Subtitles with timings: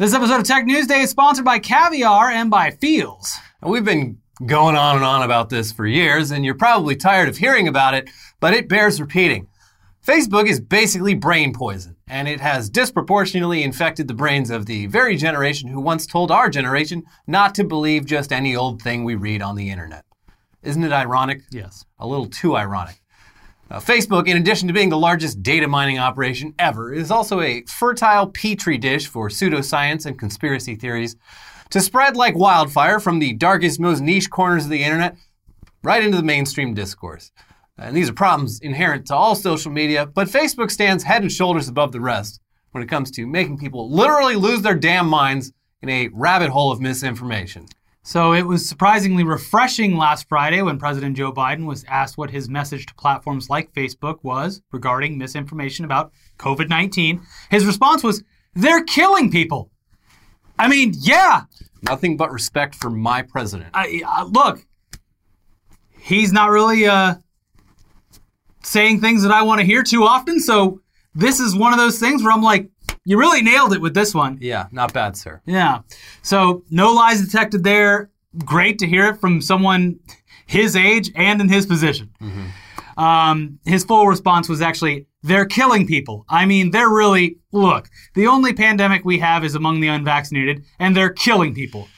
[0.00, 3.36] This episode of Tech News Day is sponsored by Caviar and by Feals.
[3.62, 7.36] We've been going on and on about this for years, and you're probably tired of
[7.36, 8.08] hearing about it,
[8.40, 9.48] but it bears repeating.
[10.02, 15.18] Facebook is basically brain poison, and it has disproportionately infected the brains of the very
[15.18, 19.42] generation who once told our generation not to believe just any old thing we read
[19.42, 20.06] on the internet.
[20.62, 21.42] Isn't it ironic?
[21.50, 21.84] Yes.
[21.98, 22.99] A little too ironic.
[23.70, 27.62] Uh, Facebook, in addition to being the largest data mining operation ever, is also a
[27.66, 31.14] fertile petri dish for pseudoscience and conspiracy theories
[31.70, 35.16] to spread like wildfire from the darkest, most niche corners of the internet
[35.84, 37.30] right into the mainstream discourse.
[37.78, 41.68] And these are problems inherent to all social media, but Facebook stands head and shoulders
[41.68, 42.40] above the rest
[42.72, 46.72] when it comes to making people literally lose their damn minds in a rabbit hole
[46.72, 47.66] of misinformation.
[48.02, 52.48] So it was surprisingly refreshing last Friday when President Joe Biden was asked what his
[52.48, 57.20] message to platforms like Facebook was regarding misinformation about COVID 19.
[57.50, 58.22] His response was,
[58.54, 59.70] they're killing people.
[60.58, 61.42] I mean, yeah.
[61.82, 63.70] Nothing but respect for my president.
[63.74, 64.64] I, uh, look,
[65.98, 67.14] he's not really uh,
[68.62, 70.40] saying things that I want to hear too often.
[70.40, 70.80] So
[71.14, 72.68] this is one of those things where I'm like,
[73.04, 74.38] you really nailed it with this one.
[74.40, 75.40] Yeah, not bad, sir.
[75.46, 75.80] Yeah.
[76.22, 78.10] So no lies detected there.
[78.44, 79.98] Great to hear it from someone
[80.46, 82.12] his age and in his position.
[82.96, 86.24] Um, his full response was actually, they're killing people.
[86.28, 90.96] I mean, they're really, look, the only pandemic we have is among the unvaccinated, and
[90.96, 91.88] they're killing people.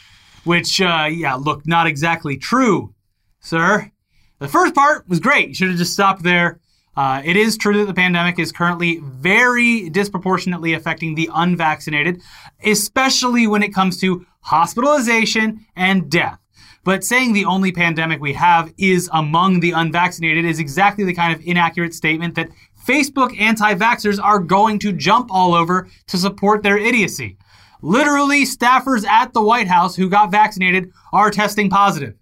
[0.45, 2.95] Which, uh, yeah, look, not exactly true,
[3.41, 3.91] sir.
[4.39, 5.49] The first part was great.
[5.49, 6.61] You should have just stopped there.
[6.95, 12.21] Uh, it is true that the pandemic is currently very disproportionately affecting the unvaccinated,
[12.65, 16.39] especially when it comes to hospitalization and death.
[16.85, 21.33] But saying the only pandemic we have is among the unvaccinated is exactly the kind
[21.33, 22.51] of inaccurate statement that
[22.87, 27.39] Facebook anti vaxxers are going to jump all over to support their idiocy.
[27.81, 32.15] Literally, staffers at the White House who got vaccinated are testing positive.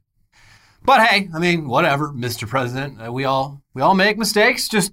[0.84, 2.48] But hey, I mean, whatever, Mr.
[2.48, 2.98] President.
[3.06, 4.68] Uh, we all we all make mistakes.
[4.68, 4.92] Just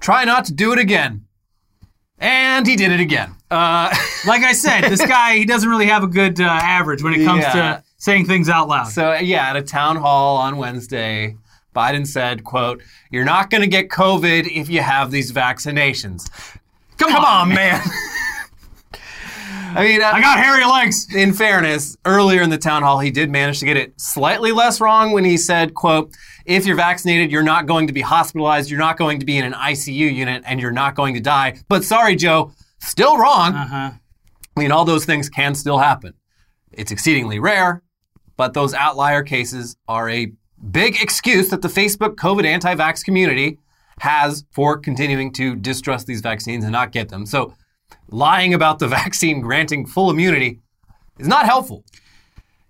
[0.00, 1.24] try not to do it again.
[2.18, 3.34] And he did it again.
[3.50, 3.94] Uh,
[4.26, 7.24] Like I said, this guy, he doesn't really have a good uh, average when it
[7.24, 7.52] comes Yeah.
[7.52, 8.84] to saying things out loud.
[8.84, 11.36] so yeah, at a town hall on Wednesday,
[11.74, 16.28] Biden said, "quote You're not going to get COVID if you have these vaccinations."
[16.98, 17.80] Come, Come on, man.
[19.74, 21.14] I mean, uh, I got hairy legs.
[21.14, 24.80] in fairness, earlier in the town hall, he did manage to get it slightly less
[24.80, 28.78] wrong when he said, quote, if you're vaccinated, you're not going to be hospitalized, you're
[28.78, 31.58] not going to be in an ICU unit, and you're not going to die.
[31.68, 33.54] But sorry, Joe, still wrong.
[33.54, 33.92] Uh-huh.
[34.56, 36.14] I mean, all those things can still happen.
[36.72, 37.82] It's exceedingly rare,
[38.36, 40.32] but those outlier cases are a
[40.70, 43.58] big excuse that the Facebook COVID anti vax community
[44.00, 47.26] has for continuing to distrust these vaccines and not get them.
[47.26, 47.54] So,
[48.08, 50.60] lying about the vaccine granting full immunity
[51.18, 51.84] is not helpful.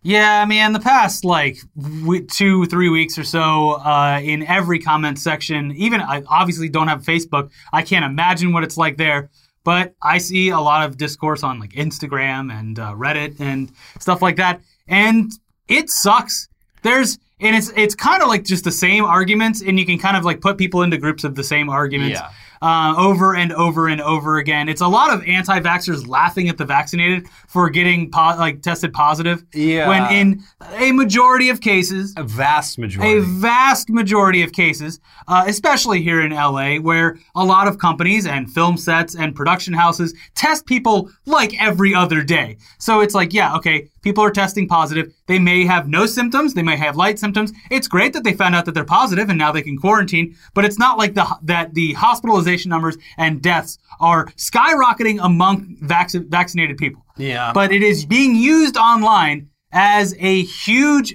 [0.05, 4.45] Yeah, I mean, in the past, like w- two, three weeks or so, uh, in
[4.47, 7.51] every comment section, even I obviously don't have Facebook.
[7.73, 9.31] I can't imagine what it's like there,
[9.63, 14.23] but I see a lot of discourse on like Instagram and uh, Reddit and stuff
[14.23, 15.31] like that, and
[15.69, 16.49] it sucks.
[16.83, 20.17] There's and it's it's kind of like just the same arguments, and you can kind
[20.17, 22.19] of like put people into groups of the same arguments.
[22.19, 22.31] Yeah.
[22.63, 24.69] Uh, over and over and over again.
[24.69, 29.45] It's a lot of anti-vaxxers laughing at the vaccinated for getting po- like tested positive.
[29.53, 29.89] Yeah.
[29.89, 30.45] When in
[30.77, 33.19] a majority of cases, A vast majority.
[33.19, 38.27] a vast majority of cases, uh, especially here in LA, where a lot of companies
[38.27, 42.57] and film sets and production houses test people like every other day.
[42.79, 45.13] So it's like, yeah, okay, people are testing positive.
[45.27, 46.55] They may have no symptoms.
[46.55, 47.53] They may have light symptoms.
[47.71, 50.37] It's great that they found out that they're positive and now they can quarantine.
[50.55, 56.11] But it's not like the that the hospitalization numbers and deaths are skyrocketing among vac-
[56.13, 57.05] vaccinated people.
[57.17, 57.53] Yeah.
[57.53, 61.15] But it is being used online as a huge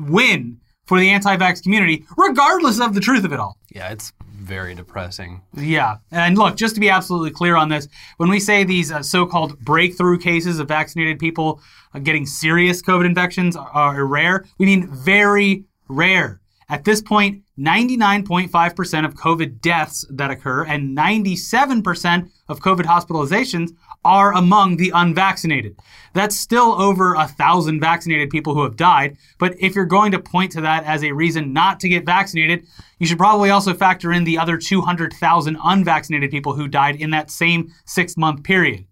[0.00, 3.56] win for the anti-vax community, regardless of the truth of it all.
[3.74, 4.12] yeah, it's
[4.44, 5.42] very depressing.
[5.54, 5.96] Yeah.
[6.10, 7.88] And look, just to be absolutely clear on this,
[8.18, 11.60] when we say these uh, so called breakthrough cases of vaccinated people
[11.94, 16.40] uh, getting serious COVID infections are, are rare, we mean very rare.
[16.68, 23.70] At this point, 99.5% of COVID deaths that occur and 97% of COVID hospitalizations
[24.04, 25.78] are among the unvaccinated.
[26.14, 29.16] That's still over a thousand vaccinated people who have died.
[29.38, 32.66] But if you're going to point to that as a reason not to get vaccinated,
[32.98, 37.30] you should probably also factor in the other 200,000 unvaccinated people who died in that
[37.30, 38.86] same six month period.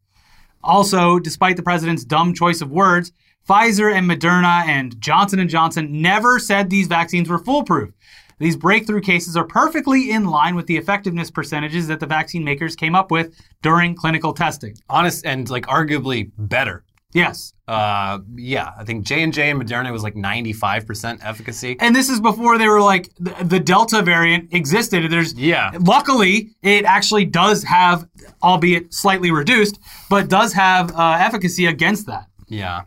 [0.64, 3.12] Also, despite the president's dumb choice of words,
[3.48, 7.92] Pfizer and Moderna and Johnson & Johnson never said these vaccines were foolproof.
[8.38, 12.74] These breakthrough cases are perfectly in line with the effectiveness percentages that the vaccine makers
[12.74, 14.74] came up with during clinical testing.
[14.88, 16.84] Honest and like arguably better.
[17.12, 17.52] Yes.
[17.68, 21.76] Uh, yeah, I think J and J and Moderna was like 95% efficacy.
[21.78, 25.10] And this is before they were like the, the Delta variant existed.
[25.10, 25.72] There's Yeah.
[25.78, 28.08] Luckily, it actually does have,
[28.42, 29.78] albeit slightly reduced,
[30.08, 32.26] but does have uh, efficacy against that.
[32.48, 32.82] Yeah.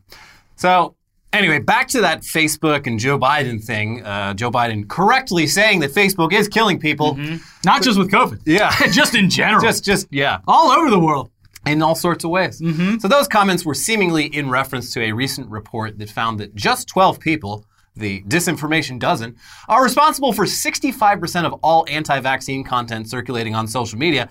[0.66, 0.96] So
[1.32, 4.04] anyway, back to that Facebook and Joe Biden thing.
[4.04, 7.20] Uh, Joe Biden correctly saying that Facebook is killing people.
[7.64, 8.42] Not just with COVID.
[8.48, 8.72] Yeah.
[8.92, 9.62] just in general.
[9.62, 10.40] Just, just yeah.
[10.48, 11.30] all over the world.
[11.68, 12.58] in all sorts of ways.
[13.00, 16.88] So those comments were seemingly in reference to a recent report that found that just
[16.88, 17.64] 12 people,
[17.96, 19.36] the disinformation dozen,
[19.70, 24.30] are responsible for 65% of all anti-vaccine content circulating on social media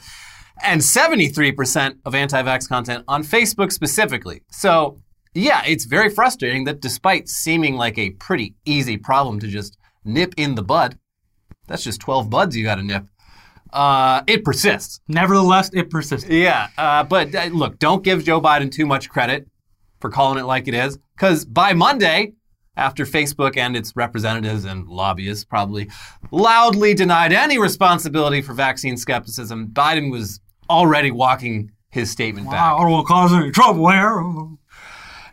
[0.62, 4.42] and 73% of anti-vax content on Facebook specifically.
[4.50, 5.00] So,
[5.34, 10.34] yeah, it's very frustrating that despite seeming like a pretty easy problem to just nip
[10.36, 10.98] in the bud,
[11.66, 13.04] that's just 12 buds you got to nip.
[13.72, 15.00] Uh, it persists.
[15.08, 16.28] Nevertheless, it persists.
[16.28, 19.48] Yeah, uh, but uh, look, don't give Joe Biden too much credit
[20.00, 22.34] for calling it like it is, because by Monday,
[22.76, 25.90] after Facebook and its representatives and lobbyists probably
[26.30, 30.40] loudly denied any responsibility for vaccine skepticism, Biden was
[30.70, 32.76] already walking his statement I back.
[32.78, 34.22] don't want to cause any trouble here.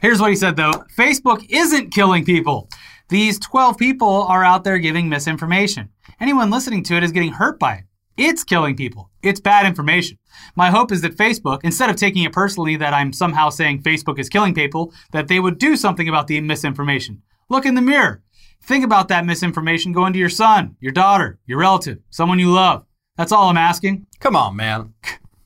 [0.01, 2.69] Here's what he said though Facebook isn't killing people.
[3.09, 5.89] These 12 people are out there giving misinformation.
[6.19, 7.83] Anyone listening to it is getting hurt by it.
[8.17, 9.09] It's killing people.
[9.21, 10.17] It's bad information.
[10.55, 14.17] My hope is that Facebook, instead of taking it personally that I'm somehow saying Facebook
[14.17, 17.21] is killing people, that they would do something about the misinformation.
[17.49, 18.23] Look in the mirror.
[18.63, 22.85] Think about that misinformation going to your son, your daughter, your relative, someone you love.
[23.17, 24.07] That's all I'm asking.
[24.19, 24.93] Come on, man.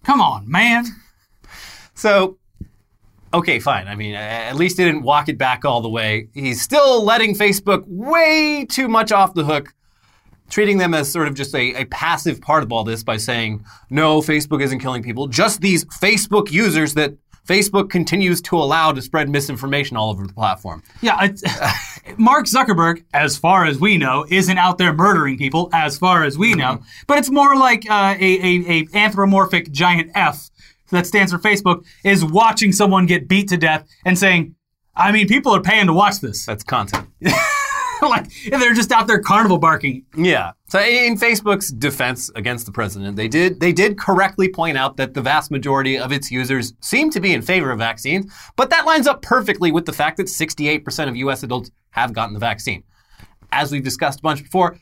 [0.04, 0.86] Come on, man.
[1.94, 2.38] So,
[3.36, 3.88] okay, fine.
[3.88, 6.30] I mean, at least he didn't walk it back all the way.
[6.34, 9.74] He's still letting Facebook way too much off the hook,
[10.50, 13.64] treating them as sort of just a, a passive part of all this by saying,
[13.90, 17.14] no, Facebook isn't killing people, just these Facebook users that
[17.48, 20.82] Facebook continues to allow to spread misinformation all over the platform.
[21.02, 21.44] Yeah, it's,
[22.18, 26.38] Mark Zuckerberg, as far as we know, isn't out there murdering people, as far as
[26.38, 26.82] we know.
[27.06, 30.50] But it's more like uh, a, a, a anthropomorphic giant F
[30.92, 34.56] that stands for Facebook is watching someone get beat to death and saying,
[34.96, 36.46] I mean, people are paying to watch this.
[36.46, 37.08] That's content.
[38.02, 40.06] like they're just out there carnival barking.
[40.16, 40.52] Yeah.
[40.68, 45.14] So in Facebook's defense against the president, they did they did correctly point out that
[45.14, 48.86] the vast majority of its users seem to be in favor of vaccines, but that
[48.86, 52.84] lines up perfectly with the fact that 68% of US adults have gotten the vaccine.
[53.52, 54.78] As we've discussed a bunch before,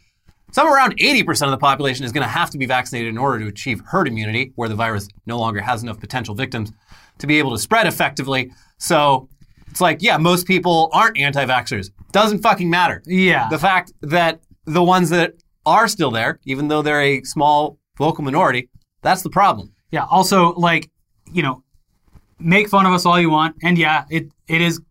[0.53, 3.39] somewhere around 80% of the population is going to have to be vaccinated in order
[3.39, 6.71] to achieve herd immunity, where the virus no longer has enough potential victims
[7.17, 8.51] to be able to spread effectively.
[8.77, 9.27] So
[9.67, 11.89] it's like, yeah, most people aren't anti-vaxxers.
[12.11, 13.01] Doesn't fucking matter.
[13.05, 13.49] Yeah.
[13.49, 15.33] The fact that the ones that
[15.65, 18.69] are still there, even though they're a small vocal minority,
[19.01, 19.73] that's the problem.
[19.91, 20.05] Yeah.
[20.09, 20.89] Also, like,
[21.31, 21.63] you know,
[22.39, 24.81] make fun of us all you want, and yeah, it it is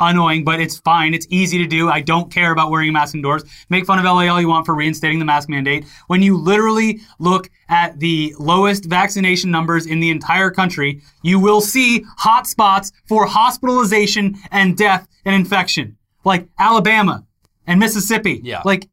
[0.00, 1.12] annoying, but it's fine.
[1.14, 1.88] It's easy to do.
[1.90, 3.44] I don't care about wearing a mask indoors.
[3.68, 5.84] Make fun of LA all you want for reinstating the mask mandate.
[6.06, 11.60] When you literally look at the lowest vaccination numbers in the entire country, you will
[11.60, 17.24] see hot spots for hospitalization and death and infection, like Alabama
[17.66, 18.40] and Mississippi.
[18.42, 18.62] Yeah.
[18.64, 18.88] Like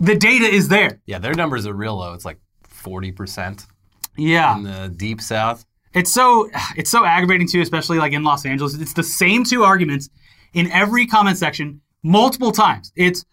[0.00, 1.00] the data is there.
[1.06, 2.12] Yeah, their numbers are real low.
[2.14, 2.38] It's like
[2.68, 3.66] 40%
[4.16, 4.56] Yeah.
[4.56, 5.64] in the deep south.
[5.94, 8.74] It's so it's so aggravating too, especially like in Los Angeles.
[8.74, 10.08] It's the same two arguments
[10.54, 12.92] in every comment section multiple times.
[12.96, 13.24] It's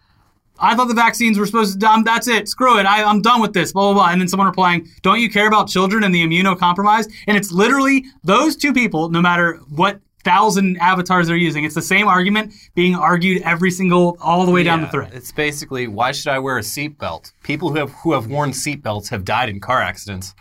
[0.58, 1.88] I thought the vaccines were supposed to.
[1.88, 2.48] Um, that's it.
[2.48, 2.86] Screw it.
[2.86, 3.74] I, I'm done with this.
[3.74, 4.12] Blah blah blah.
[4.12, 8.06] And then someone replying, "Don't you care about children and the immunocompromised?" And it's literally
[8.24, 11.64] those two people, no matter what thousand avatars they're using.
[11.64, 15.12] It's the same argument being argued every single all the way down the thread.
[15.14, 17.32] It's basically why should I wear a seatbelt?
[17.44, 20.34] People who have who have worn seatbelts have died in car accidents.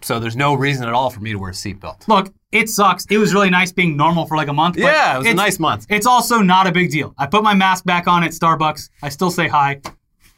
[0.00, 2.06] So there's no reason at all for me to wear a seatbelt.
[2.08, 3.04] Look, it sucks.
[3.10, 4.76] It was really nice being normal for like a month.
[4.76, 5.86] but Yeah, it was a nice month.
[5.90, 7.12] It's also not a big deal.
[7.18, 8.90] I put my mask back on at Starbucks.
[9.02, 9.80] I still say hi.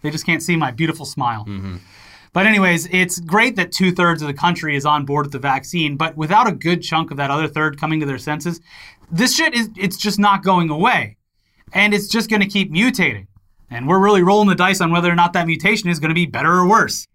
[0.03, 1.45] They just can't see my beautiful smile.
[1.47, 1.77] Mm-hmm.
[2.33, 5.39] But anyways, it's great that two thirds of the country is on board with the
[5.39, 8.61] vaccine, but without a good chunk of that other third coming to their senses,
[9.11, 11.17] this shit is it's just not going away.
[11.73, 13.27] And it's just gonna keep mutating.
[13.71, 16.27] And we're really rolling the dice on whether or not that mutation is gonna be
[16.27, 17.07] better or worse.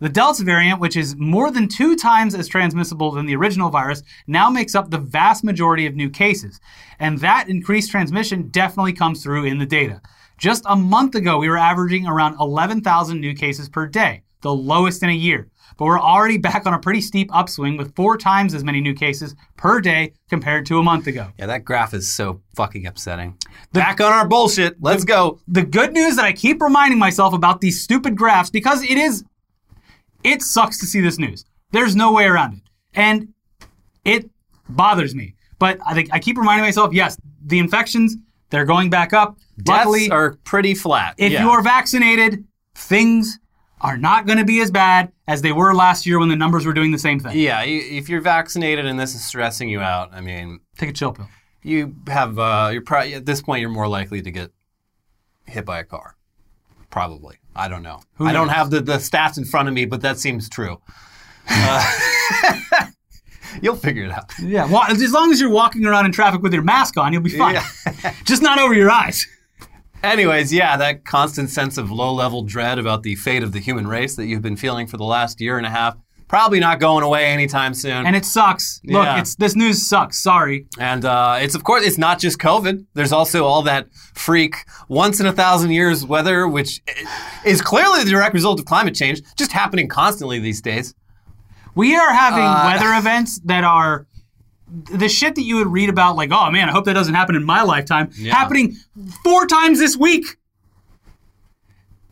[0.00, 4.02] The Delta variant, which is more than two times as transmissible than the original virus,
[4.26, 6.58] now makes up the vast majority of new cases.
[6.98, 10.00] And that increased transmission definitely comes through in the data.
[10.38, 15.02] Just a month ago, we were averaging around 11,000 new cases per day, the lowest
[15.02, 15.48] in a year.
[15.76, 18.94] but we're already back on a pretty steep upswing with four times as many new
[18.94, 21.28] cases per day compared to a month ago.
[21.38, 23.36] Yeah, that graph is so fucking upsetting.
[23.72, 24.76] Back on our bullshit.
[24.80, 25.40] Let's go.
[25.46, 29.24] The good news that I keep reminding myself about these stupid graphs because it is,
[30.24, 31.44] it sucks to see this news.
[31.72, 32.62] There's no way around it.
[32.94, 33.32] And
[34.04, 34.30] it
[34.68, 35.34] bothers me.
[35.58, 38.16] But I think I keep reminding myself, yes, the infections,
[38.50, 39.36] they're going back up.
[39.62, 41.14] Deaths Luckily, are pretty flat.
[41.18, 41.42] if Yeah.
[41.44, 43.38] you are vaccinated, things
[43.82, 46.66] are not going to be as bad as they were last year when the numbers
[46.66, 47.38] were doing the same thing.
[47.38, 51.12] Yeah, if you're vaccinated and this is stressing you out, I mean, Take a chill
[51.12, 51.28] pill.
[51.62, 54.50] you have uh, you're probably at this point you're more likely to get
[55.46, 56.16] hit by a car.
[56.90, 57.36] Probably.
[57.54, 58.00] I don't know.
[58.18, 60.80] I don't have the, the stats in front of me, but that seems true.
[61.48, 61.92] Uh,
[63.62, 64.30] you'll figure it out.
[64.40, 67.22] Yeah, wa- as long as you're walking around in traffic with your mask on, you'll
[67.22, 67.54] be fine.
[67.54, 68.14] Yeah.
[68.24, 69.26] Just not over your eyes.
[70.02, 73.86] Anyways, yeah, that constant sense of low level dread about the fate of the human
[73.86, 75.96] race that you've been feeling for the last year and a half,
[76.30, 78.06] probably not going away anytime soon.
[78.06, 78.80] And it sucks.
[78.84, 79.18] Look, Yeah.
[79.18, 80.22] it's this news sucks.
[80.22, 80.66] Sorry.
[80.78, 82.86] And uh, it's of course it's not just COVID.
[82.94, 84.54] There's also all that freak
[84.88, 86.80] once in a thousand years weather, which
[87.44, 90.94] is clearly the direct result of climate change, just happening constantly these days.
[91.74, 94.06] We are having Uh, weather events that are
[94.92, 97.34] the shit that you would read about, like, oh man, I hope that doesn't happen
[97.34, 98.32] in my lifetime, Yeah.
[98.36, 98.76] happening
[99.24, 100.24] four times this week.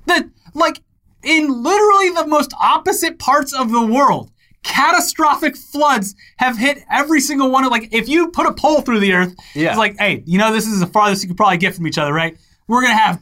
[0.06, 0.80] That, like,
[1.22, 4.30] in literally the most opposite parts of the world,
[4.62, 9.00] catastrophic floods have hit every single one of, like, if you put a pole through
[9.00, 9.70] the earth, Yeah.
[9.70, 11.98] it's like, hey, you know, this is the farthest you could probably get from each
[11.98, 12.36] other, right?
[12.66, 13.20] We're going to have,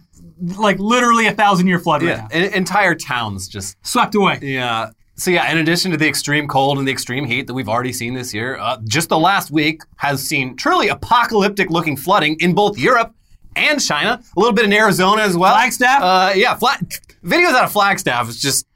[0.58, 2.28] like, literally a thousand year flood right now.
[2.30, 4.38] En- entire towns just Swept away.
[4.42, 4.90] yeah.
[5.18, 7.92] So yeah, in addition to the extreme cold and the extreme heat that we've already
[7.94, 12.76] seen this year, uh, just the last week has seen truly apocalyptic-looking flooding in both
[12.78, 13.14] Europe
[13.56, 14.20] and China.
[14.36, 15.54] A little bit in Arizona as well.
[15.54, 16.02] Flagstaff?
[16.02, 16.82] Uh, yeah, flat
[17.24, 18.28] videos out of Flagstaff.
[18.28, 18.66] It's just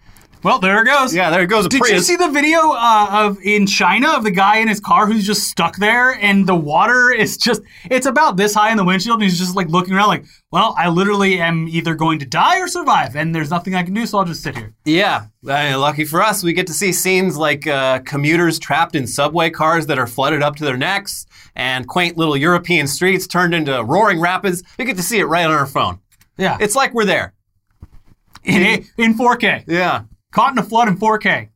[0.42, 1.14] Well, there it goes.
[1.14, 4.24] yeah, there it goes a Did you see the video uh, of in China of
[4.24, 8.06] the guy in his car who's just stuck there and the water is just it's
[8.06, 10.88] about this high in the windshield and he's just like looking around like, well, I
[10.88, 14.18] literally am either going to die or survive and there's nothing I can do, so
[14.18, 14.72] I'll just sit here.
[14.86, 19.06] Yeah, uh, lucky for us, we get to see scenes like uh, commuters trapped in
[19.06, 23.52] subway cars that are flooded up to their necks, and quaint little European streets turned
[23.54, 24.62] into roaring rapids.
[24.78, 25.98] We get to see it right on our phone.
[26.38, 27.34] Yeah, It's like we're there.
[28.44, 30.02] In, in 4K, Yeah.
[30.32, 31.48] caught in a flood in 4K.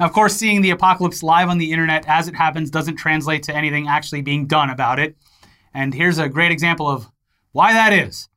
[0.00, 3.42] Now, of course, seeing the apocalypse live on the internet as it happens doesn't translate
[3.44, 5.16] to anything actually being done about it.
[5.74, 7.06] And here's a great example of
[7.52, 8.28] why that is.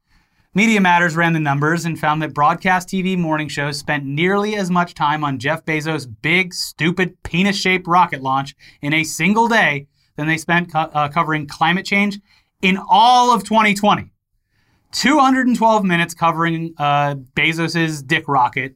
[0.53, 4.69] Media Matters ran the numbers and found that broadcast TV morning shows spent nearly as
[4.71, 9.87] much time on Jeff Bezos' big, stupid, penis shaped rocket launch in a single day
[10.15, 12.19] than they spent co- uh, covering climate change
[12.61, 14.11] in all of 2020.
[14.95, 18.75] 212 minutes covering uh, Bezos' dick rocket,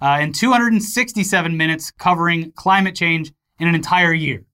[0.00, 4.44] uh, and 267 minutes covering climate change in an entire year.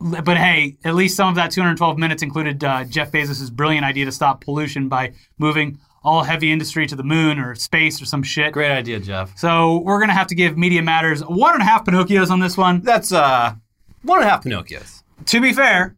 [0.00, 4.06] But hey, at least some of that 212 minutes included uh, Jeff Bezos' brilliant idea
[4.06, 8.22] to stop pollution by moving all heavy industry to the moon or space or some
[8.22, 8.52] shit.
[8.52, 9.36] Great idea, Jeff.
[9.38, 12.56] So we're gonna have to give Media Matters one and a half Pinocchios on this
[12.56, 12.80] one.
[12.80, 13.54] That's uh,
[14.02, 15.02] one and a half Pinocchios.
[15.26, 15.96] To be fair,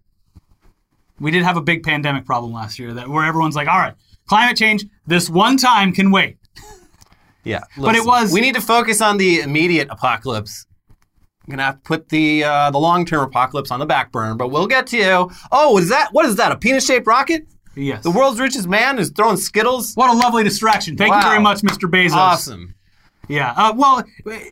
[1.21, 3.95] we did have a big pandemic problem last year that where everyone's like, all right,
[4.29, 6.37] climate change, this one time can wait.
[7.45, 10.65] Yeah, But it was- We need to focus on the immediate apocalypse.
[10.91, 14.37] I'm gonna have to put the uh, the long term apocalypse on the back burner,
[14.37, 15.29] but we'll get to you.
[15.51, 16.53] Oh, is that what is that?
[16.53, 17.43] A penis shaped rocket?
[17.75, 18.05] Yes.
[18.05, 19.93] The world's richest man is throwing Skittles.
[19.95, 20.97] What a lovely distraction.
[20.97, 21.91] Thank you very much, Mr.
[21.91, 22.13] Bezos.
[22.13, 22.77] Awesome.
[23.33, 23.55] Yeah.
[23.57, 24.05] Uh, well,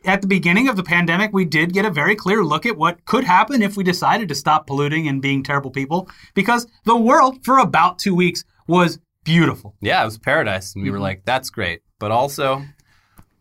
[0.05, 3.05] at the beginning of the pandemic, we did get a very clear look at what
[3.05, 7.45] could happen if we decided to stop polluting and being terrible people because the world
[7.45, 9.75] for about two weeks was beautiful.
[9.81, 12.63] Yeah, it was paradise, and we were like, "That's great," but also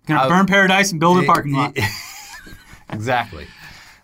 [0.06, 1.74] Gonna Uh, burn paradise and build a parking lot.
[2.90, 3.46] exactly.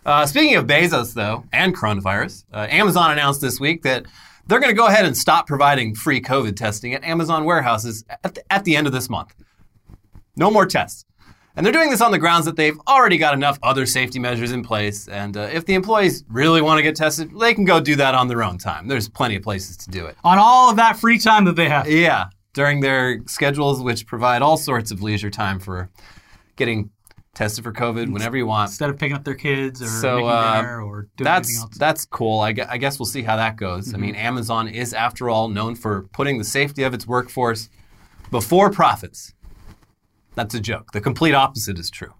[0.05, 4.05] Uh, speaking of Bezos, though, and coronavirus, uh, Amazon announced this week that
[4.47, 8.33] they're going to go ahead and stop providing free COVID testing at Amazon warehouses at
[8.33, 9.35] the, at the end of this month.
[10.35, 11.03] No more tests.
[11.57, 14.51] And they're doing this on the grounds that they've already got enough other safety measures
[14.51, 15.07] in place.
[15.07, 18.13] And uh, if the employees really want to get tested, they can go do that
[18.13, 18.87] on their own time.
[18.87, 20.15] There's plenty of places to do it.
[20.23, 21.89] On all of that free time that they have.
[21.89, 25.89] Yeah, during their schedules, which provide all sorts of leisure time for
[26.57, 26.91] getting
[27.33, 28.69] tested for COVID whenever you want.
[28.69, 31.59] Instead of picking up their kids or So, making uh, dinner or doing anything That's
[31.59, 31.77] else.
[31.77, 32.39] that's cool.
[32.39, 33.93] I, gue- I guess we'll see how that goes.
[33.95, 37.69] I mean, Amazon is, after all, known for putting the safety of its workforce
[38.31, 39.33] before profits.
[40.37, 40.91] That's a joke.
[40.91, 42.13] The complete opposite is true.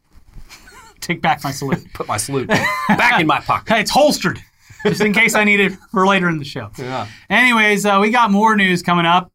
[1.00, 1.90] Take back my salute.
[1.94, 3.72] Put my salute back in my pocket.
[3.72, 4.38] hey, it's holstered.
[4.84, 6.70] Just in case I need it for later in the show.
[6.78, 7.06] Yeah.
[7.30, 9.32] Anyways, uh, we got more news coming up.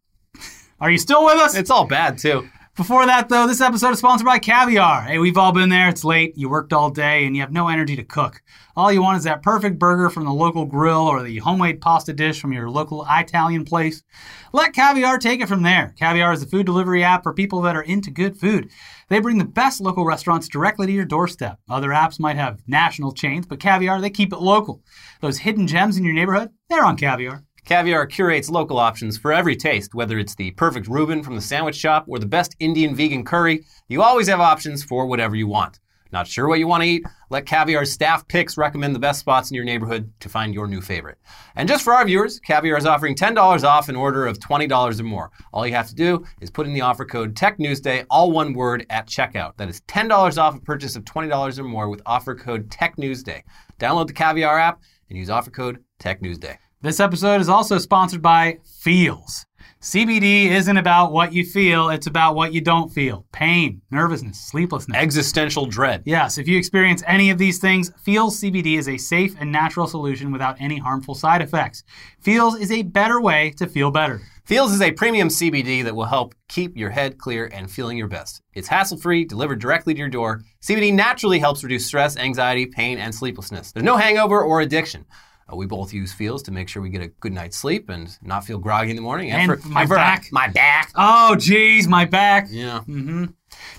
[0.80, 1.56] Are you still with us?
[1.56, 2.48] It's all bad too.
[2.75, 5.03] Before that, though, this episode is sponsored by Caviar.
[5.03, 5.88] Hey, we've all been there.
[5.88, 8.41] It's late, you worked all day, and you have no energy to cook.
[8.75, 12.12] All you want is that perfect burger from the local grill or the homemade pasta
[12.12, 14.03] dish from your local Italian place.
[14.51, 15.96] Let Caviar take it from there.
[15.98, 18.70] Caviar is the food delivery app for people that are into good food.
[19.08, 21.58] They bring the best local restaurants directly to your doorstep.
[21.70, 24.84] Other apps might have national chains, but Caviar, they keep it local.
[25.22, 27.45] Those hidden gems in your neighborhood, they're on Caviar.
[27.65, 31.75] Caviar curates local options for every taste, whether it's the perfect Reuben from the sandwich
[31.75, 33.65] shop or the best Indian vegan curry.
[33.88, 35.79] You always have options for whatever you want.
[36.12, 37.03] Not sure what you want to eat?
[37.31, 40.79] Let Caviar's staff picks recommend the best spots in your neighborhood to find your new
[40.79, 41.17] favorite.
[41.55, 45.03] And just for our viewers, Caviar is offering $10 off an order of $20 or
[45.03, 45.31] more.
[45.51, 48.86] All you have to do is put in the offer code TechNewsDay, all one word,
[48.91, 49.57] at checkout.
[49.57, 53.41] That is $10 off a purchase of $20 or more with offer code TechNewsDay.
[53.79, 56.57] Download the Caviar app and use offer code TechNewsDay.
[56.86, 59.48] This episode is also sponsored by Feals.
[59.82, 64.96] CBD isn't about what you feel, it's about what you don't feel pain, nervousness, sleeplessness.
[64.96, 66.04] Existential dread.
[66.06, 69.88] Yes, if you experience any of these things, Feals CBD is a safe and natural
[69.88, 71.84] solution without any harmful side effects.
[72.20, 74.22] Feals is a better way to feel better.
[74.44, 78.08] Feals is a premium CBD that will help keep your head clear and feeling your
[78.08, 78.44] best.
[78.54, 80.44] It's hassle free, delivered directly to your door.
[80.62, 83.72] CBD naturally helps reduce stress, anxiety, pain, and sleeplessness.
[83.72, 85.06] There's no hangover or addiction.
[85.52, 88.18] Uh, we both use Feals to make sure we get a good night's sleep and
[88.22, 89.30] not feel groggy in the morning.
[89.32, 90.25] And for, my and for- back.
[90.32, 90.92] My back.
[90.96, 92.48] Oh, geez, my back.
[92.50, 92.80] Yeah.
[92.80, 93.25] Mm-hmm.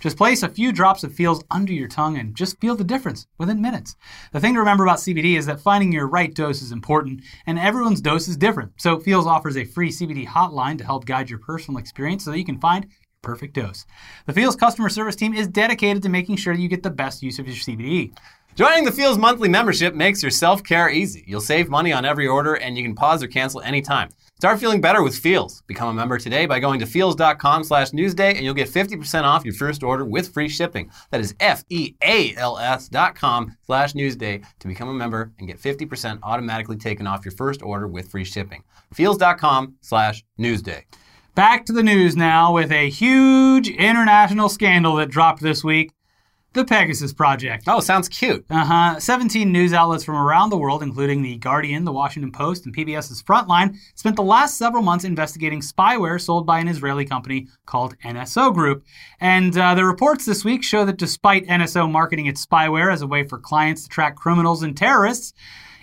[0.00, 3.26] Just place a few drops of Feals under your tongue and just feel the difference
[3.36, 3.96] within minutes.
[4.32, 7.58] The thing to remember about CBD is that finding your right dose is important, and
[7.58, 8.72] everyone's dose is different.
[8.76, 12.38] So Feals offers a free CBD hotline to help guide your personal experience so that
[12.38, 12.86] you can find
[13.26, 13.84] perfect dose.
[14.26, 17.38] The Feals customer service team is dedicated to making sure you get the best use
[17.40, 18.16] of your CBD.
[18.54, 21.24] Joining the Feals monthly membership makes your self care easy.
[21.26, 24.08] You'll save money on every order and you can pause or cancel anytime.
[24.38, 25.62] Start feeling better with Feals.
[25.66, 29.44] Become a member today by going to feals.com slash newsday and you'll get 50% off
[29.44, 30.90] your first order with free shipping.
[31.10, 36.76] That is F-E-A-L-S dot com slash newsday to become a member and get 50% automatically
[36.76, 38.62] taken off your first order with free shipping.
[38.94, 40.84] Feals.com slash newsday.
[41.36, 45.92] Back to the news now with a huge international scandal that dropped this week
[46.54, 47.64] the Pegasus Project.
[47.66, 48.46] Oh, sounds cute.
[48.48, 48.98] Uh huh.
[48.98, 53.22] 17 news outlets from around the world, including The Guardian, The Washington Post, and PBS's
[53.22, 58.54] Frontline, spent the last several months investigating spyware sold by an Israeli company called NSO
[58.54, 58.86] Group.
[59.20, 63.06] And uh, the reports this week show that despite NSO marketing its spyware as a
[63.06, 65.34] way for clients to track criminals and terrorists,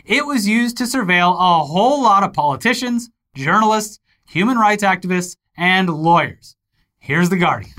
[0.03, 5.89] it was used to surveil a whole lot of politicians, journalists, human rights activists, and
[5.89, 6.55] lawyers.
[6.99, 7.73] Here's The Guardian.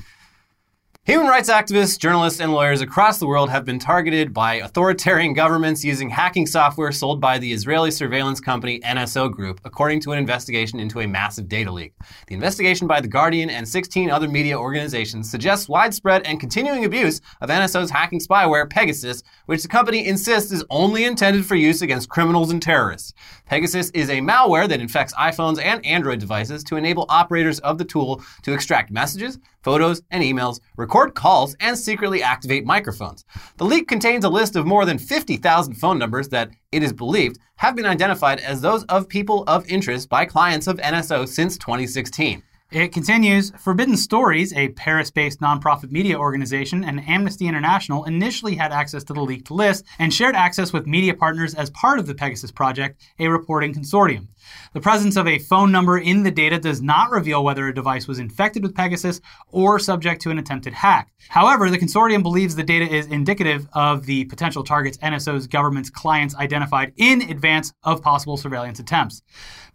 [1.05, 5.83] Human rights activists, journalists, and lawyers across the world have been targeted by authoritarian governments
[5.83, 10.79] using hacking software sold by the Israeli surveillance company NSO Group, according to an investigation
[10.79, 11.93] into a massive data leak.
[12.25, 17.21] The investigation by The Guardian and 16 other media organizations suggests widespread and continuing abuse
[17.39, 22.09] of NSO's hacking spyware, Pegasus, which the company insists is only intended for use against
[22.09, 23.13] criminals and terrorists.
[23.45, 27.85] Pegasus is a malware that infects iPhones and Android devices to enable operators of the
[27.85, 33.25] tool to extract messages, photos, and emails, record calls, and secretly activate microphones.
[33.57, 37.39] The leak contains a list of more than 50,000 phone numbers that, it is believed,
[37.55, 42.43] have been identified as those of people of interest by clients of NSO since 2016.
[42.71, 48.71] It continues Forbidden Stories, a Paris based nonprofit media organization, and Amnesty International initially had
[48.71, 52.15] access to the leaked list and shared access with media partners as part of the
[52.15, 54.27] Pegasus Project, a reporting consortium.
[54.73, 58.07] The presence of a phone number in the data does not reveal whether a device
[58.07, 61.11] was infected with Pegasus or subject to an attempted hack.
[61.29, 66.35] However, the consortium believes the data is indicative of the potential targets NSO's government's clients
[66.35, 69.21] identified in advance of possible surveillance attempts.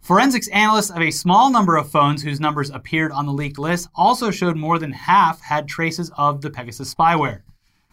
[0.01, 3.89] Forensics analysts of a small number of phones whose numbers appeared on the leaked list
[3.95, 7.41] also showed more than half had traces of the Pegasus spyware.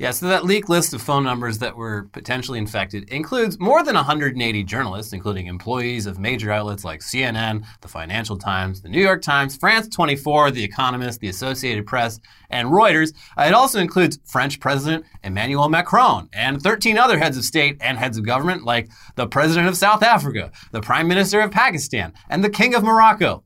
[0.00, 3.96] Yeah, so that leaked list of phone numbers that were potentially infected includes more than
[3.96, 9.22] 180 journalists, including employees of major outlets like CNN, the Financial Times, the New York
[9.22, 13.12] Times, France 24, The Economist, the Associated Press, and Reuters.
[13.36, 17.98] Uh, it also includes French President Emmanuel Macron and 13 other heads of state and
[17.98, 22.44] heads of government like the President of South Africa, the Prime Minister of Pakistan, and
[22.44, 23.42] the King of Morocco.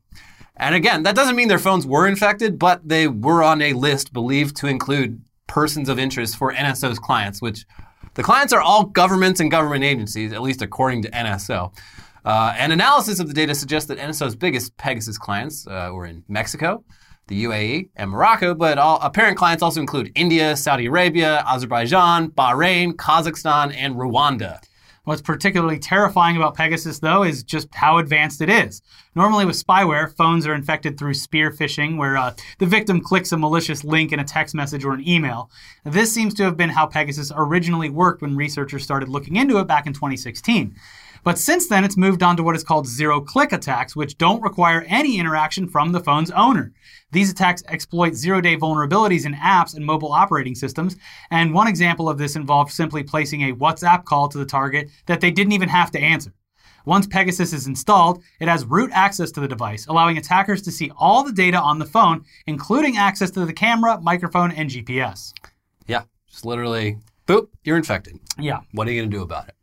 [0.55, 4.13] And again, that doesn't mean their phones were infected, but they were on a list
[4.13, 5.19] believed to include
[5.53, 7.63] persons of interest for NSO's clients, which
[8.15, 11.71] the clients are all governments and government agencies, at least according to NSO.
[12.25, 16.23] Uh, an analysis of the data suggests that NSO's biggest Pegasus clients uh, were in
[16.27, 16.83] Mexico,
[17.27, 22.93] the UAE, and Morocco, but all apparent clients also include India, Saudi Arabia, Azerbaijan, Bahrain,
[22.93, 24.57] Kazakhstan, and Rwanda.
[25.05, 28.81] What's particularly terrifying about Pegasus, though, is just how advanced it is.
[29.15, 33.37] Normally, with spyware, phones are infected through spear phishing, where uh, the victim clicks a
[33.37, 35.51] malicious link in a text message or an email.
[35.83, 39.67] This seems to have been how Pegasus originally worked when researchers started looking into it
[39.67, 40.73] back in 2016.
[41.23, 44.41] But since then, it's moved on to what is called zero click attacks, which don't
[44.41, 46.73] require any interaction from the phone's owner.
[47.11, 50.97] These attacks exploit zero day vulnerabilities in apps and mobile operating systems.
[51.31, 55.21] And one example of this involved simply placing a WhatsApp call to the target that
[55.21, 56.33] they didn't even have to answer.
[56.85, 60.91] Once Pegasus is installed, it has root access to the device, allowing attackers to see
[60.97, 65.31] all the data on the phone, including access to the camera, microphone, and GPS.
[65.87, 68.19] Yeah, just literally, boop, you're infected.
[68.37, 68.59] Yeah.
[68.73, 69.55] What are you going to do about it?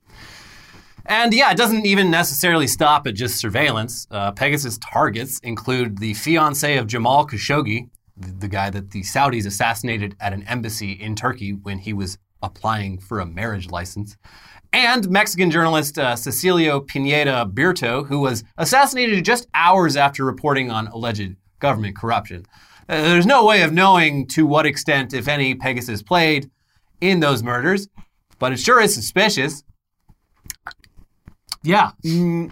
[1.11, 4.07] And yeah, it doesn't even necessarily stop at just surveillance.
[4.12, 9.44] Uh, Pegasus targets include the fiance of Jamal Khashoggi, the, the guy that the Saudis
[9.44, 14.16] assassinated at an embassy in Turkey when he was applying for a marriage license,
[14.73, 20.87] and Mexican journalist uh, Cecilio Pineda Birto, who was assassinated just hours after reporting on
[20.87, 22.46] alleged government corruption.
[22.88, 26.53] Uh, there's no way of knowing to what extent, if any, Pegasus played
[27.01, 27.88] in those murders,
[28.38, 29.64] but it sure is suspicious.
[31.62, 31.90] Yeah.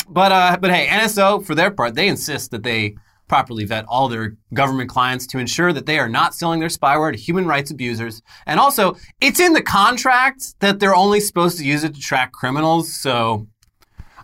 [0.09, 2.97] But uh, but hey, NSO for their part, they insist that they
[3.29, 7.13] properly vet all their government clients to ensure that they are not selling their spyware
[7.13, 8.23] to human rights abusers.
[8.47, 12.33] And also, it's in the contract that they're only supposed to use it to track
[12.33, 12.93] criminals.
[12.93, 13.47] So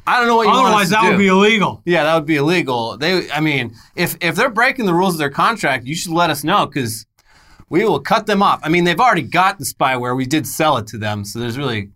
[0.07, 1.11] I don't know what you Otherwise, that do.
[1.11, 1.83] would be illegal.
[1.85, 2.97] Yeah, that would be illegal.
[2.97, 6.31] They, I mean, if if they're breaking the rules of their contract, you should let
[6.31, 7.07] us know because
[7.71, 8.61] we will cut them off.
[8.63, 10.17] I mean, they've already got the spyware.
[10.17, 11.91] We did sell it to them, so there's really,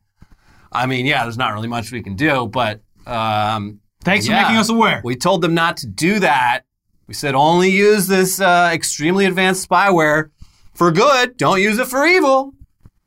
[0.73, 2.47] I mean, yeah, there's not really much we can do.
[2.47, 4.43] But um, Thanks yeah.
[4.43, 5.01] for making us aware.
[5.05, 6.63] we told them not to do that.
[7.07, 10.31] We said only use this uh, extremely advanced spyware
[10.75, 11.37] for good.
[11.39, 12.53] Don't use it for evil.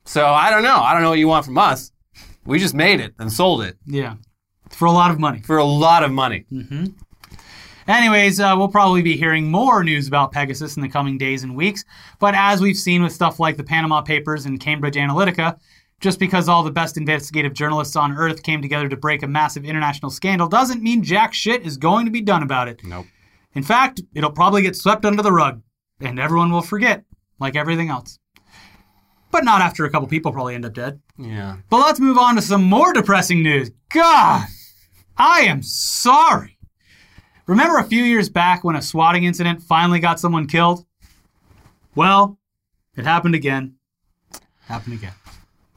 [0.05, 0.77] So I don't know.
[0.77, 1.91] I don't know what you want from us.
[2.45, 4.15] We just made it and sold it Yeah.
[4.71, 5.41] For a lot of money.
[5.41, 6.45] for a lot of money.
[7.87, 11.55] Anyways, uh, we'll probably be hearing more news about Pegasus in the coming days and
[11.55, 11.83] weeks.
[12.19, 15.57] But as we've seen with stuff like the Panama Papers and Cambridge Analytica,
[16.01, 19.63] just because all the best investigative journalists on Earth came together to break a massive
[19.63, 22.83] international scandal doesn't mean jack shit is going to be done about it.
[22.83, 23.05] Nope.
[23.53, 25.61] In fact, it'll probably get swept under the rug,
[25.99, 27.03] and everyone will forget,
[27.39, 28.17] like everything else.
[29.29, 30.99] But not after a couple people probably end up dead.
[31.17, 31.57] Yeah.
[31.69, 33.71] But let's move on to some more depressing news.
[33.93, 34.47] God,
[35.17, 36.57] I am sorry.
[37.45, 40.85] Remember a few years back when a swatting incident finally got someone killed?
[41.95, 42.39] Well,
[42.95, 43.75] it happened again.
[44.65, 45.13] Happened again.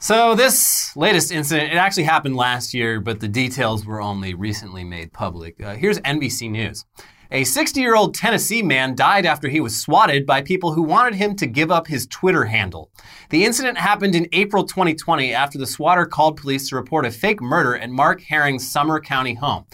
[0.04, 4.84] So this latest incident, it actually happened last year, but the details were only recently
[4.84, 5.58] made public.
[5.64, 6.84] Uh, here's NBC News.
[7.30, 11.46] A 60-year-old Tennessee man died after he was swatted by people who wanted him to
[11.46, 12.90] give up his Twitter handle.
[13.30, 17.40] The incident happened in April 2020 after the swatter called police to report a fake
[17.40, 19.64] murder at Mark Herring's Sumner County home.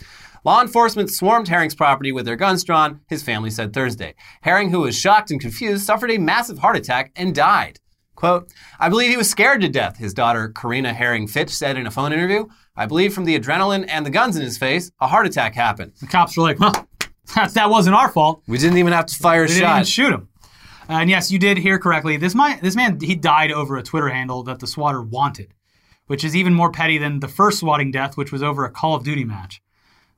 [0.45, 4.15] Law enforcement swarmed Herring's property with their guns drawn, his family said Thursday.
[4.43, 7.81] Herring, who was shocked and confused, suffered a massive heart attack and died.
[8.21, 11.87] Quote, I believe he was scared to death, his daughter Karina Herring Fitch said in
[11.87, 12.45] a phone interview.
[12.77, 15.93] I believe from the adrenaline and the guns in his face, a heart attack happened.
[16.03, 16.87] The cops were like, well,
[17.35, 18.43] that, that wasn't our fault.
[18.47, 19.87] We didn't even have to fire a They didn't even shot.
[19.87, 20.29] shoot him.
[20.87, 22.19] And yes, you did hear correctly.
[22.19, 25.55] This, man, this man, he died over a Twitter handle that the swatter wanted,
[26.07, 28.97] which is even more petty than the first swatting death, which was over a Call
[28.97, 29.63] of Duty match.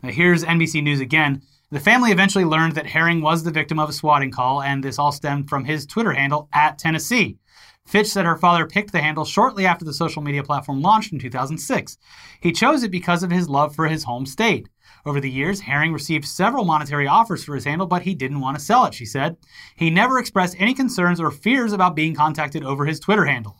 [0.03, 1.43] Now, here's NBC News again.
[1.71, 4.99] The family eventually learned that Herring was the victim of a swatting call, and this
[4.99, 7.39] all stemmed from his Twitter handle at Tennessee.
[7.87, 11.19] Fitch said her father picked the handle shortly after the social media platform launched in
[11.19, 11.99] 2006.
[12.41, 14.69] He chose it because of his love for his home state.
[15.05, 18.57] Over the years, Herring received several monetary offers for his handle, but he didn't want
[18.57, 19.37] to sell it, she said.
[19.75, 23.57] He never expressed any concerns or fears about being contacted over his Twitter handle.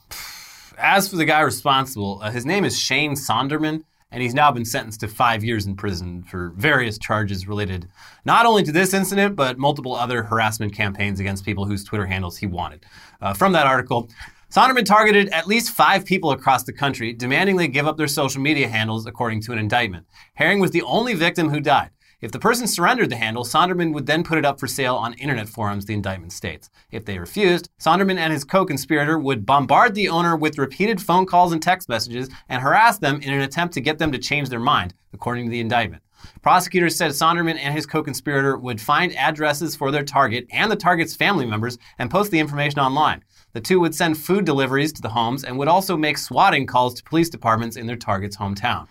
[0.79, 4.65] As for the guy responsible, uh, his name is Shane Sonderman, and he's now been
[4.65, 7.89] sentenced to five years in prison for various charges related
[8.25, 12.37] not only to this incident, but multiple other harassment campaigns against people whose Twitter handles
[12.37, 12.85] he wanted.
[13.21, 14.09] Uh, from that article,
[14.51, 18.43] Sonderman targeted at least five people across the country, demanding they give up their social
[18.43, 20.07] media handles, according to an indictment.
[20.35, 21.89] Herring was the only victim who died.
[22.23, 25.13] If the person surrendered the handle, Sonderman would then put it up for sale on
[25.15, 26.71] internet forums, the indictment states.
[26.93, 31.27] If they refused, Sonderman and his co conspirator would bombard the owner with repeated phone
[31.27, 34.51] calls and text messages and harass them in an attempt to get them to change
[34.51, 36.05] their mind, according to the indictment.
[36.43, 40.77] Prosecutors said Sonderman and his co conspirator would find addresses for their target and the
[40.77, 43.25] target's family members and post the information online.
[43.53, 46.95] The two would send food deliveries to the homes and would also make swatting calls
[46.95, 48.87] to police departments in their target's hometown.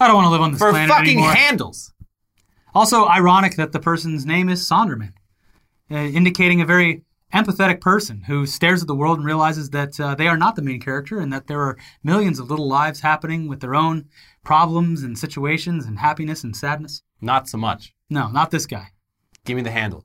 [0.00, 1.32] I don't want to live on this For planet fucking anymore.
[1.32, 1.91] handles!
[2.74, 5.12] Also, ironic that the person's name is Sonderman,
[5.90, 10.14] uh, indicating a very empathetic person who stares at the world and realizes that uh,
[10.14, 13.48] they are not the main character and that there are millions of little lives happening
[13.48, 14.06] with their own
[14.44, 17.02] problems and situations and happiness and sadness.
[17.20, 17.94] Not so much.
[18.10, 18.88] No, not this guy.
[19.44, 20.04] Give me the handle.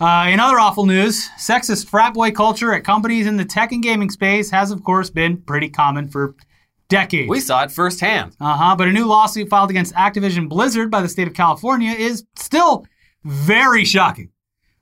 [0.00, 3.82] Uh, in other awful news, sexist frat boy culture at companies in the tech and
[3.82, 6.34] gaming space has, of course, been pretty common for
[6.88, 7.28] decades.
[7.28, 8.36] We saw it firsthand.
[8.40, 8.76] Uh huh.
[8.76, 12.86] But a new lawsuit filed against Activision Blizzard by the state of California is still
[13.24, 14.30] very shocking.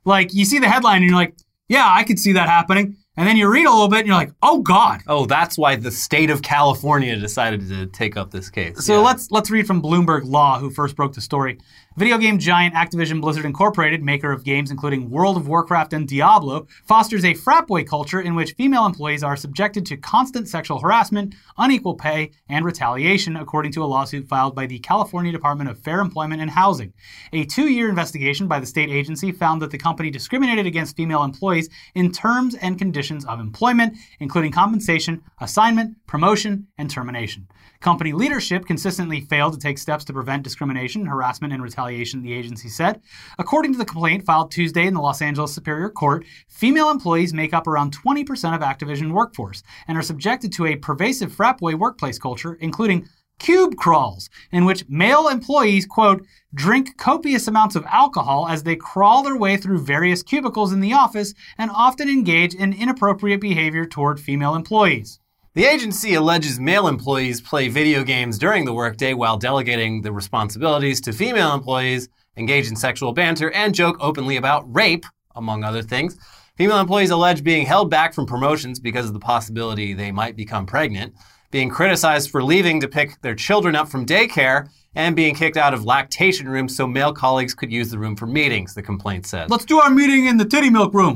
[0.05, 1.35] Like, you see the headline and you're like,
[1.67, 2.95] yeah, I could see that happening.
[3.17, 5.01] And then you read a little bit and you're like, oh God.
[5.07, 8.85] Oh, that's why the state of California decided to take up this case.
[8.85, 8.99] So Yeah.
[8.99, 11.57] let's let's read from Bloomberg Law, who first broke the story.
[11.97, 16.67] Video game giant Activision Blizzard Incorporated, maker of games including World of Warcraft and Diablo,
[16.83, 21.35] fosters a frat boy culture in which female employees are subjected to constant sexual harassment,
[21.57, 26.01] unequal pay, and retaliation, according to a lawsuit filed by the California Department of Fair
[26.01, 26.91] Employment and Housing.
[27.31, 31.69] A two-year investigation by the state agency found that the company discriminated against female employees
[31.93, 37.47] in terms and conditions of employment, including compensation, assignment, promotion, and termination.
[37.85, 42.67] Company leadership consistently failed to take steps to prevent discrimination, harassment, and retaliation, the agency
[42.67, 42.99] said.
[43.37, 47.53] According to the complaint filed Tuesday in the Los Angeles Superior Court, female employees make
[47.53, 52.17] up around 20% of Activision workforce and are subjected to a pervasive frat boy workplace
[52.17, 58.63] culture, including cube crawls, in which male employees, quote, drink copious amounts of alcohol as
[58.63, 63.41] they crawl their way through various cubicles in the office and often engage in inappropriate
[63.41, 65.19] behavior toward female employees.
[65.55, 70.99] The agency alleges male employees play video games during the workday while delegating the responsibilities
[70.99, 76.17] to female employees, engage in sexual banter, and joke openly about rape, among other things.
[76.57, 80.65] Female employees allege being held back from promotions because of the possibility they might become
[80.65, 81.13] pregnant,
[81.51, 85.73] being criticized for leaving to pick their children up from daycare, and being kicked out
[85.73, 89.49] of lactation rooms so male colleagues could use the room for meetings, the complaint said.
[89.49, 91.13] Let's do our meeting in the titty milk room.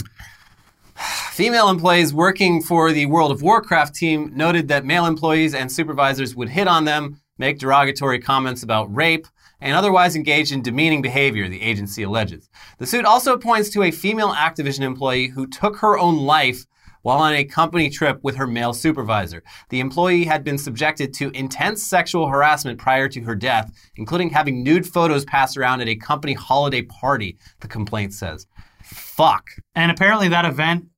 [1.31, 6.35] Female employees working for the World of Warcraft team noted that male employees and supervisors
[6.35, 9.27] would hit on them, make derogatory comments about rape,
[9.61, 12.49] and otherwise engage in demeaning behavior, the agency alleges.
[12.77, 16.65] The suit also points to a female Activision employee who took her own life
[17.01, 19.41] while on a company trip with her male supervisor.
[19.69, 24.63] The employee had been subjected to intense sexual harassment prior to her death, including having
[24.63, 28.47] nude photos passed around at a company holiday party, the complaint says.
[28.83, 29.51] Fuck.
[29.75, 30.88] And apparently that event,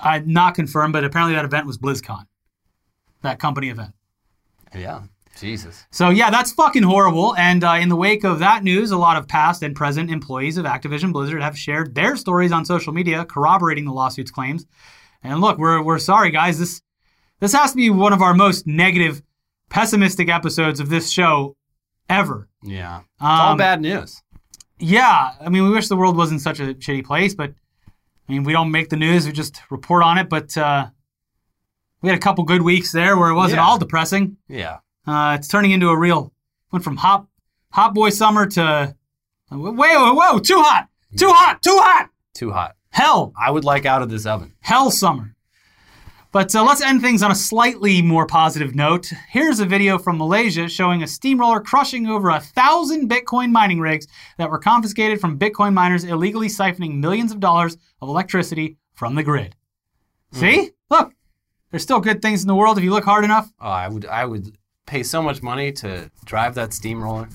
[0.00, 2.26] uh, not confirmed, but apparently that event was BlizzCon,
[3.22, 3.92] that company event.
[4.74, 5.02] Yeah.
[5.38, 5.86] Jesus.
[5.92, 7.36] So yeah, that's fucking horrible.
[7.36, 10.56] And uh, in the wake of that news, a lot of past and present employees
[10.56, 14.66] of Activision Blizzard have shared their stories on social media, corroborating the lawsuit's claims.
[15.22, 16.58] And look, we're we're sorry, guys.
[16.58, 16.82] This
[17.38, 19.22] this has to be one of our most negative,
[19.68, 21.56] pessimistic episodes of this show
[22.08, 22.48] ever.
[22.64, 22.98] Yeah.
[22.98, 24.20] It's all Um, bad news.
[24.80, 27.52] Yeah, I mean, we wish the world wasn't such a shitty place, but
[28.28, 30.28] I mean, we don't make the news; we just report on it.
[30.28, 30.88] But uh,
[32.02, 33.66] we had a couple good weeks there where it wasn't Yeah.
[33.66, 34.36] all depressing.
[34.48, 34.78] Yeah.
[35.06, 36.32] Uh, it's turning into a real
[36.70, 37.26] went from hot
[37.72, 38.94] hot boy summer to
[39.50, 42.76] whoa whoa whoa too hot too hot too hot Too hot.
[42.90, 44.52] hell I would like out of this oven.
[44.60, 45.34] hell summer.
[46.30, 49.10] But uh, let's end things on a slightly more positive note.
[49.30, 54.06] Here's a video from Malaysia showing a steamroller crushing over a thousand Bitcoin mining rigs
[54.36, 59.22] that were confiscated from Bitcoin miners illegally siphoning millions of dollars of electricity from the
[59.22, 59.56] grid.
[60.32, 60.70] See?
[60.90, 61.14] Look,
[61.70, 63.50] there's still good things in the world if you look hard enough.
[63.60, 67.28] Oh, I would I would pay so much money to drive that steamroller,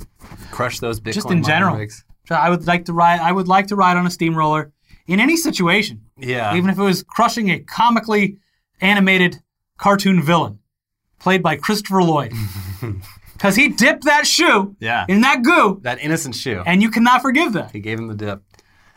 [0.52, 1.76] crush those Bitcoin Just in mining general.
[1.78, 2.06] rigs.
[2.30, 3.20] I would like to ride.
[3.20, 4.72] I would like to ride on a steamroller
[5.08, 6.56] in any situation, Yeah.
[6.56, 8.38] even if it was crushing a comically
[8.84, 9.42] animated
[9.78, 10.60] cartoon villain
[11.20, 12.34] played by Christopher Lloyd,
[13.34, 15.06] because he dipped that shoe yeah.
[15.08, 16.62] in that goo, that innocent shoe.
[16.66, 17.72] and you cannot forgive that.
[17.72, 18.44] he gave him the dip.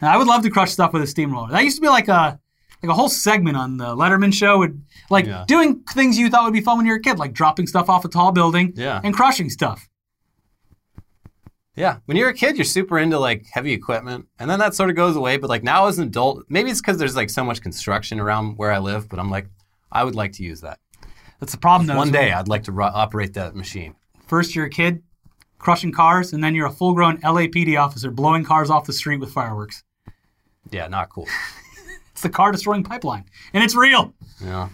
[0.01, 1.49] And I would love to crush stuff with a steamroller.
[1.51, 2.39] That used to be like a
[2.83, 5.45] like a whole segment on the Letterman show, would like Yeah.
[5.49, 7.89] doing things you thought would be fun when you were a kid, like dropping stuff
[7.89, 9.01] off a tall building Yeah.
[9.03, 9.89] and crushing stuff.
[11.75, 11.99] Yeah.
[12.07, 14.97] When you're a kid, you're super into like heavy equipment, and then that sort of
[14.97, 15.37] goes away.
[15.37, 18.57] But like now as an adult, maybe it's because there's like so much construction around
[18.57, 19.09] where I live.
[19.09, 19.49] But I'm like,
[19.93, 20.79] I would like to use that
[21.41, 21.97] That's the problem though.
[21.97, 22.33] one day.
[22.33, 23.95] I'd like to ru- operate that machine.
[24.27, 25.03] First, you're a kid
[25.59, 29.19] crushing cars, and then you're a full grown LAPD officer blowing cars off the street
[29.21, 29.83] with fireworks.
[30.71, 31.27] Yeah, not cool.
[32.13, 34.15] It's the car destroying pipeline, and it's real.
[34.43, 34.71] Yeah.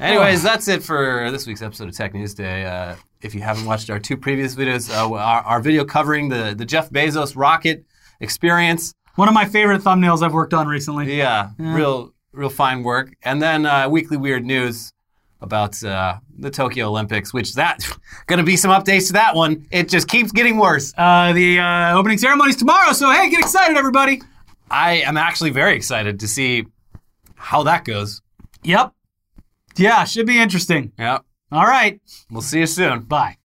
[0.00, 2.64] Anyways, that's it for this week's episode of Tech News Day.
[2.64, 6.52] Uh, if you haven't watched our two previous videos, uh, our, our video covering the,
[6.58, 7.84] the Jeff Bezos rocket
[8.18, 11.16] experience, One of my favorite thumbnails I've worked on recently.
[11.16, 13.14] yeah, real real fine work.
[13.22, 14.92] And then uh, weekly weird news
[15.40, 17.80] about uh, the Tokyo Olympics, which that
[18.26, 19.66] going to be some updates to that one.
[19.70, 20.92] It just keeps getting worse.
[20.96, 24.22] Uh, the uh, opening ceremony's tomorrow, so hey, get excited, everybody.
[24.70, 26.66] I am actually very excited to see
[27.36, 28.22] how that goes.
[28.62, 28.92] Yep.
[29.76, 30.92] Yeah, should be interesting.
[30.98, 31.24] Yep.
[31.52, 32.00] All right.
[32.30, 33.00] we'll see you soon.
[33.00, 33.36] Bye.